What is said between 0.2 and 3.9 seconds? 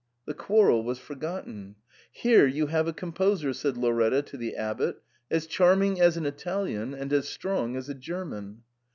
The quarrel was for gotten. * Here you have a composer,' said